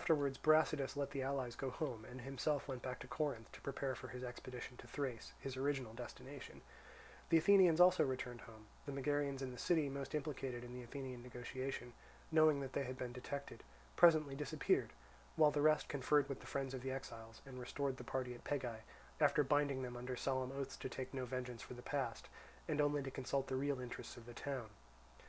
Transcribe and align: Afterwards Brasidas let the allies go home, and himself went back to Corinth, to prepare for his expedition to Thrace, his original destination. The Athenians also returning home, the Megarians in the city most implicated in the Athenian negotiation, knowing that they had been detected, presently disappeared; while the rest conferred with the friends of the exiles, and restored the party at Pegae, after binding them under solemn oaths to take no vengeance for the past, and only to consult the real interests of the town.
Afterwards 0.00 0.38
Brasidas 0.38 0.96
let 0.96 1.10
the 1.10 1.24
allies 1.24 1.56
go 1.56 1.70
home, 1.70 2.04
and 2.04 2.20
himself 2.20 2.68
went 2.68 2.82
back 2.82 3.00
to 3.00 3.08
Corinth, 3.08 3.50
to 3.50 3.60
prepare 3.60 3.96
for 3.96 4.06
his 4.06 4.22
expedition 4.22 4.76
to 4.76 4.86
Thrace, 4.86 5.32
his 5.40 5.56
original 5.56 5.92
destination. 5.92 6.60
The 7.30 7.38
Athenians 7.38 7.80
also 7.80 8.04
returning 8.04 8.38
home, 8.46 8.66
the 8.86 8.92
Megarians 8.92 9.42
in 9.42 9.50
the 9.50 9.58
city 9.58 9.88
most 9.88 10.14
implicated 10.14 10.62
in 10.62 10.72
the 10.72 10.84
Athenian 10.84 11.20
negotiation, 11.24 11.94
knowing 12.30 12.60
that 12.60 12.74
they 12.74 12.84
had 12.84 12.96
been 12.96 13.10
detected, 13.12 13.64
presently 13.96 14.36
disappeared; 14.36 14.90
while 15.34 15.50
the 15.50 15.62
rest 15.62 15.88
conferred 15.88 16.28
with 16.28 16.38
the 16.38 16.46
friends 16.46 16.74
of 16.74 16.82
the 16.82 16.92
exiles, 16.92 17.40
and 17.44 17.58
restored 17.58 17.96
the 17.96 18.04
party 18.04 18.34
at 18.36 18.44
Pegae, 18.44 18.82
after 19.20 19.42
binding 19.42 19.82
them 19.82 19.96
under 19.96 20.14
solemn 20.14 20.52
oaths 20.52 20.76
to 20.76 20.88
take 20.88 21.12
no 21.12 21.24
vengeance 21.24 21.60
for 21.62 21.74
the 21.74 21.82
past, 21.82 22.28
and 22.68 22.80
only 22.80 23.02
to 23.02 23.10
consult 23.10 23.48
the 23.48 23.56
real 23.56 23.80
interests 23.80 24.16
of 24.16 24.26
the 24.26 24.32
town. 24.34 24.70